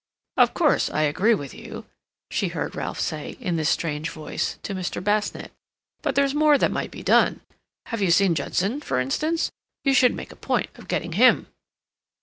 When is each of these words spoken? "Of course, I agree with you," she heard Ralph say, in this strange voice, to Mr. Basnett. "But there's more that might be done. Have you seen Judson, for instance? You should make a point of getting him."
"Of 0.35 0.55
course, 0.55 0.89
I 0.89 1.03
agree 1.03 1.35
with 1.35 1.53
you," 1.53 1.85
she 2.31 2.47
heard 2.47 2.73
Ralph 2.75 2.99
say, 2.99 3.37
in 3.39 3.55
this 3.55 3.69
strange 3.69 4.09
voice, 4.09 4.57
to 4.63 4.73
Mr. 4.73 4.99
Basnett. 4.99 5.51
"But 6.01 6.15
there's 6.15 6.33
more 6.33 6.57
that 6.57 6.71
might 6.71 6.89
be 6.89 7.03
done. 7.03 7.41
Have 7.85 8.01
you 8.01 8.09
seen 8.09 8.33
Judson, 8.33 8.81
for 8.81 8.99
instance? 8.99 9.51
You 9.83 9.93
should 9.93 10.15
make 10.15 10.31
a 10.31 10.35
point 10.35 10.71
of 10.73 10.87
getting 10.87 11.11
him." 11.11 11.45